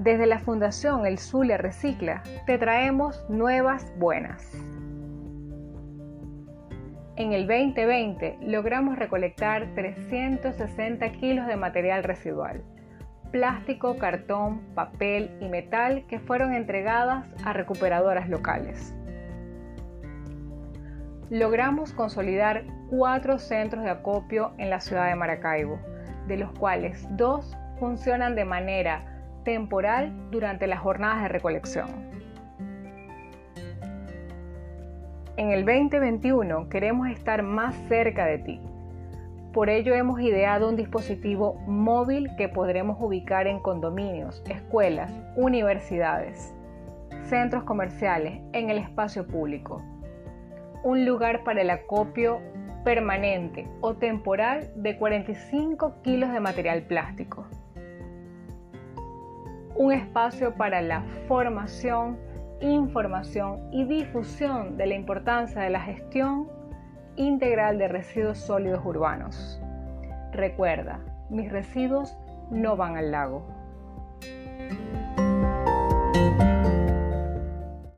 Desde 0.00 0.24
la 0.24 0.38
Fundación 0.38 1.04
El 1.04 1.18
Zulia 1.18 1.58
Recicla 1.58 2.22
te 2.46 2.56
traemos 2.56 3.22
nuevas 3.28 3.92
buenas. 3.98 4.50
En 7.16 7.34
el 7.34 7.46
2020 7.46 8.38
logramos 8.40 8.98
recolectar 8.98 9.74
360 9.74 11.06
kilos 11.12 11.46
de 11.46 11.56
material 11.56 12.02
residual, 12.02 12.64
plástico, 13.30 13.98
cartón, 13.98 14.62
papel 14.74 15.36
y 15.38 15.50
metal 15.50 16.06
que 16.08 16.18
fueron 16.18 16.54
entregadas 16.54 17.26
a 17.44 17.52
recuperadoras 17.52 18.26
locales. 18.30 18.94
Logramos 21.28 21.92
consolidar 21.92 22.64
cuatro 22.88 23.38
centros 23.38 23.84
de 23.84 23.90
acopio 23.90 24.54
en 24.56 24.70
la 24.70 24.80
ciudad 24.80 25.08
de 25.08 25.14
Maracaibo, 25.14 25.78
de 26.26 26.38
los 26.38 26.50
cuales 26.52 27.06
dos 27.18 27.54
funcionan 27.78 28.34
de 28.34 28.46
manera 28.46 29.10
temporal 29.44 30.12
durante 30.30 30.66
las 30.66 30.80
jornadas 30.80 31.22
de 31.22 31.28
recolección. 31.28 31.88
En 35.36 35.50
el 35.50 35.64
2021 35.64 36.68
queremos 36.68 37.08
estar 37.08 37.42
más 37.42 37.74
cerca 37.88 38.26
de 38.26 38.38
ti. 38.38 38.60
Por 39.52 39.70
ello 39.70 39.94
hemos 39.94 40.20
ideado 40.20 40.68
un 40.68 40.76
dispositivo 40.76 41.54
móvil 41.66 42.28
que 42.36 42.48
podremos 42.48 42.98
ubicar 43.00 43.46
en 43.46 43.58
condominios, 43.58 44.42
escuelas, 44.48 45.10
universidades, 45.36 46.54
centros 47.28 47.64
comerciales, 47.64 48.40
en 48.52 48.70
el 48.70 48.78
espacio 48.78 49.26
público. 49.26 49.82
Un 50.84 51.04
lugar 51.04 51.42
para 51.42 51.62
el 51.62 51.70
acopio 51.70 52.40
permanente 52.84 53.66
o 53.80 53.94
temporal 53.94 54.70
de 54.76 54.96
45 54.96 56.02
kilos 56.02 56.32
de 56.32 56.40
material 56.40 56.82
plástico 56.82 57.46
un 59.80 59.92
espacio 59.94 60.54
para 60.56 60.82
la 60.82 61.02
formación, 61.26 62.18
información 62.60 63.66
y 63.72 63.84
difusión 63.84 64.76
de 64.76 64.86
la 64.86 64.94
importancia 64.94 65.62
de 65.62 65.70
la 65.70 65.80
gestión 65.80 66.48
integral 67.16 67.78
de 67.78 67.88
residuos 67.88 68.36
sólidos 68.36 68.84
urbanos. 68.84 69.58
Recuerda, 70.32 71.00
mis 71.30 71.50
residuos 71.50 72.14
no 72.50 72.76
van 72.76 72.98
al 72.98 73.10
lago. 73.10 73.46